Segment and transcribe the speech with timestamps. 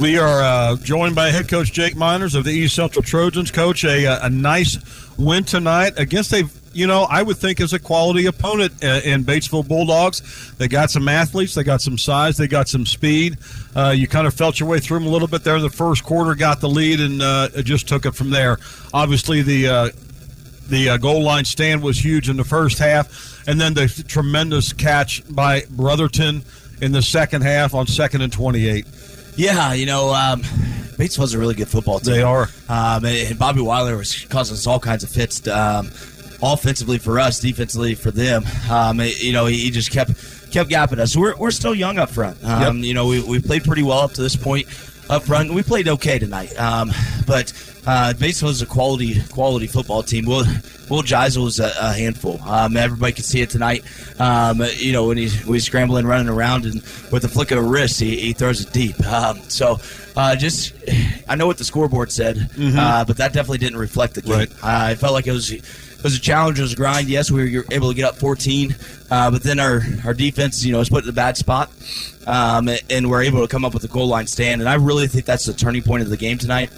[0.00, 3.50] We are uh, joined by head coach Jake Meiners of the East Central Trojans.
[3.50, 4.78] Coach, a, a nice
[5.18, 9.24] win tonight against a, you know, I would think is a quality opponent uh, in
[9.24, 10.54] Batesville Bulldogs.
[10.56, 13.38] They got some athletes, they got some size, they got some speed.
[13.74, 15.68] Uh, you kind of felt your way through them a little bit there in the
[15.68, 18.58] first quarter, got the lead, and uh, just took it from there.
[18.94, 19.88] Obviously, the uh,
[20.68, 24.72] the uh, goal line stand was huge in the first half, and then the tremendous
[24.72, 26.44] catch by Brotherton
[26.80, 28.86] in the second half on second and 28.
[29.38, 32.14] Yeah, you know, um, Batesville's a really good football team.
[32.14, 32.48] They are.
[32.68, 35.46] Um, and Bobby Weiler was causing us all kinds of fits.
[35.46, 35.90] Um,
[36.42, 38.44] offensively for us, defensively for them.
[38.70, 40.10] Um, you know, he just kept
[40.50, 41.16] kept gapping us.
[41.16, 42.42] We're, we're still young up front.
[42.44, 42.84] Um, Yep.
[42.86, 44.66] You know, we, we played pretty well up to this point
[45.10, 45.52] up front.
[45.52, 46.58] We played okay tonight.
[46.58, 46.90] Um,
[47.28, 47.52] but
[47.86, 50.24] uh, is a quality quality football team.
[50.24, 50.44] Will
[50.88, 52.40] Will Geisel is a, a handful.
[52.42, 53.84] Um, everybody can see it tonight.
[54.18, 56.76] Um, you know, when he's, when he's scrambling, running around, and
[57.12, 58.98] with a flick of a wrist, he, he throws it deep.
[59.06, 59.78] Um, so
[60.16, 60.72] uh, just,
[61.28, 64.32] I know what the scoreboard said, uh, but that definitely didn't reflect the game.
[64.32, 64.50] Right.
[64.50, 65.52] Uh, I felt like it was
[65.98, 67.08] it was a challenge, it was a grind.
[67.08, 68.74] Yes, we were able to get up 14,
[69.10, 71.72] uh, but then our, our defense, you know, was put in a bad spot,
[72.24, 74.60] um, and we're able to come up with a goal line stand.
[74.60, 76.70] And I really think that's the turning point of the game tonight.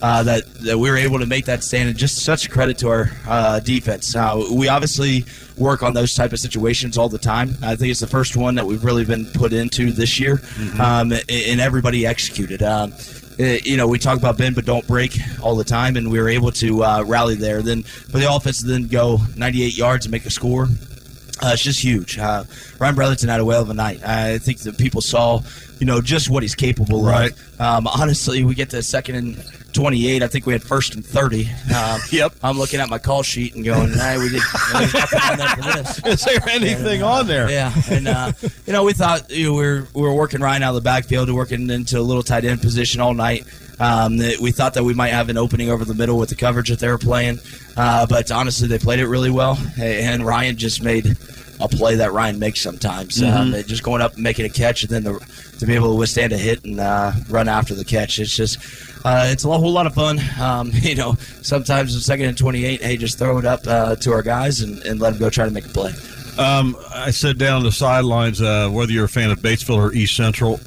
[0.00, 2.78] Uh, that that we were able to make that stand, and just such a credit
[2.78, 4.14] to our uh, defense.
[4.14, 5.24] Uh, we obviously
[5.56, 7.50] work on those type of situations all the time.
[7.62, 10.40] I think it's the first one that we've really been put into this year,
[10.78, 12.62] um, and, everybody executed.
[12.62, 12.92] Um,
[13.38, 16.28] you know, we talk about bend but don't break all the time, and we were
[16.28, 17.60] able to uh, rally there.
[17.60, 20.64] Then for the offense to then go 98 yards and make a score,
[21.42, 22.18] uh, it's just huge.
[22.18, 22.44] Uh,
[22.78, 24.02] Ryan Brotherton had a whale of a night.
[24.04, 25.40] I think that people saw,
[25.80, 27.32] you know, just what he's capable Right.
[27.32, 27.60] of.
[27.60, 29.44] Um, honestly, we get to second and
[29.78, 30.24] 28.
[30.24, 31.48] I think we had first and 30.
[31.74, 32.34] Um, Yep.
[32.42, 35.48] I'm looking at my call sheet and going, hey, we did there's nothing on there
[35.48, 35.98] for this.
[36.06, 37.48] Is there anything on there?
[37.50, 38.32] Yeah, and uh,
[38.66, 40.80] you know we thought you know, we were we were working Ryan out of the
[40.80, 43.46] backfield, working into a little tight end position all night.
[43.78, 46.70] Um, we thought that we might have an opening over the middle with the coverage
[46.70, 47.38] that they were playing,
[47.76, 51.16] uh, but honestly they played it really well, and Ryan just made
[51.60, 54.90] a play that Ryan makes sometimes, um, just going up and making a catch, and
[54.90, 55.18] then the,
[55.58, 58.18] to be able to withstand a hit and uh, run after the catch.
[58.18, 58.58] It's just
[59.04, 60.20] uh, it's a whole lot of fun.
[60.40, 63.96] Um, you know, sometimes in second and twenty eight, hey, just throw it up uh,
[63.96, 65.92] to our guys and, and let them go try to make a play.
[66.38, 70.16] Um, I said down the sidelines, uh, whether you're a fan of Batesville or East
[70.16, 70.60] Central,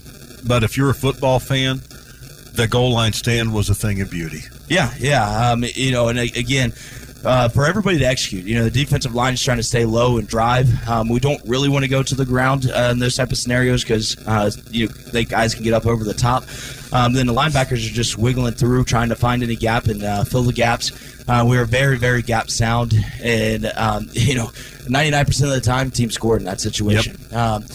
[0.45, 1.79] but if you're a football fan,
[2.53, 4.41] the goal line stand was a thing of beauty.
[4.67, 5.51] Yeah, yeah.
[5.51, 6.73] Um, you know, and again,
[7.23, 10.17] uh, for everybody to execute, you know, the defensive line is trying to stay low
[10.17, 10.69] and drive.
[10.87, 13.37] Um, we don't really want to go to the ground uh, in those type of
[13.37, 16.43] scenarios because uh, you they guys can get up over the top.
[16.93, 20.23] Um, then the linebackers are just wiggling through, trying to find any gap and uh,
[20.23, 20.91] fill the gaps.
[21.27, 25.91] Uh, we are very, very gap sound, and um, you know, 99% of the time,
[25.91, 27.17] team scored in that situation.
[27.31, 27.65] Um,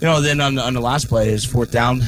[0.00, 2.00] you know, then on, on the last play is fourth down.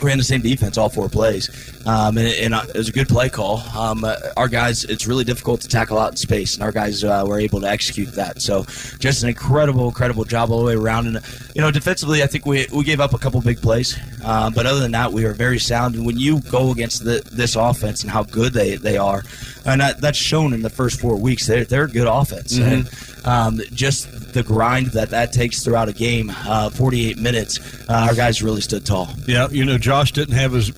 [0.00, 1.50] We ran the same defense all four plays,
[1.86, 3.58] um, and, and uh, it was a good play call.
[3.76, 7.02] Um, uh, our guys, it's really difficult to tackle out in space, and our guys
[7.02, 8.40] uh, were able to execute that.
[8.40, 8.64] So,
[8.98, 11.06] just an incredible, incredible job all the way around.
[11.08, 11.20] And
[11.54, 14.66] you know, defensively, I think we we gave up a couple big plays, um, but
[14.66, 15.94] other than that, we were very sound.
[15.94, 19.24] And when you go against the, this offense and how good they, they are,
[19.64, 22.88] and that, that's shown in the first four weeks, they're they're a good offense, and
[23.28, 28.14] um, just the grind that that takes throughout a game, uh, 48 minutes, uh, our
[28.14, 29.08] guys really stood tall.
[29.26, 30.72] Yeah, you know, Josh didn't have his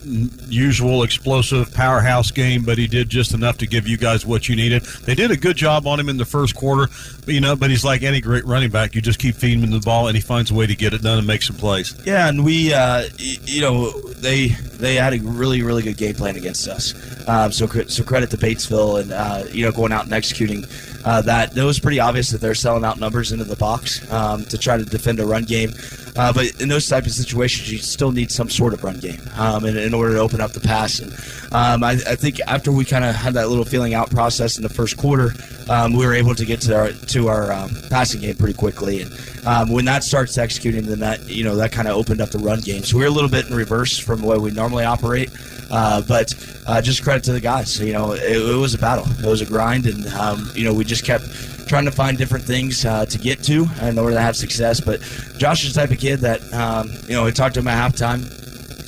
[0.48, 4.56] usual explosive powerhouse game, but he did just enough to give you guys what you
[4.56, 4.82] needed.
[4.82, 6.92] They did a good job on him in the first quarter,
[7.24, 8.96] but, you know, but he's like any great running back.
[8.96, 11.02] You just keep feeding him the ball, and he finds a way to get it
[11.02, 11.94] done and make some plays.
[12.04, 13.90] Yeah, and we, uh, you know,
[14.20, 16.94] they they had a really really good game plan against us.
[17.28, 20.64] Um, so so credit to Batesville and uh, you know going out and executing
[21.04, 21.56] uh, that.
[21.56, 24.76] It was pretty obvious that they're selling out numbers into the box um, to try
[24.76, 25.72] to defend a run game.
[26.16, 29.20] Uh, but in those type of situations, you still need some sort of run game
[29.36, 30.98] um, in, in order to open up the pass.
[30.98, 31.12] And
[31.52, 34.62] um, I, I think after we kind of had that little feeling out process in
[34.62, 35.32] the first quarter,
[35.68, 39.02] um, we were able to get to our to our um, passing game pretty quickly.
[39.02, 42.38] And when that starts executing, then that you know that kind of opened up the
[42.38, 42.82] run game.
[42.82, 45.30] So we're a little bit in reverse from the way we normally operate.
[45.70, 46.34] Uh, but
[46.66, 47.78] uh, just credit to the guys.
[47.78, 49.06] You know, it, it was a battle.
[49.24, 51.24] It was a grind, and um, you know we just kept
[51.70, 54.80] trying to find different things uh, to get to in order to have success.
[54.80, 55.00] But
[55.38, 57.92] Josh is the type of kid that um, you know we talked to him at
[57.92, 58.24] halftime.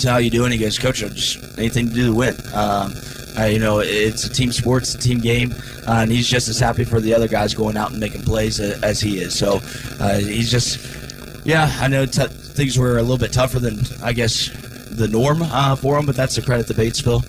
[0.00, 0.50] So how you doing?
[0.50, 2.34] He goes, Coach, just anything to do to win.
[2.52, 2.93] Um,
[3.38, 5.52] uh, you know, it's a team sport, it's a team game,
[5.87, 8.58] uh, and he's just as happy for the other guys going out and making plays
[8.58, 9.38] as he is.
[9.38, 9.61] So
[10.00, 14.12] uh, he's just, yeah, I know t- things were a little bit tougher than I
[14.12, 14.50] guess
[14.90, 17.23] the norm uh, for him, but that's a credit to Batesville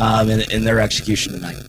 [0.00, 1.60] um, and, and their execution tonight.